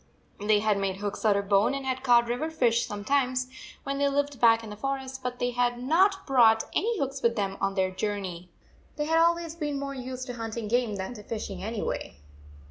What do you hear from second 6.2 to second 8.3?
brought any hooks with them on their jour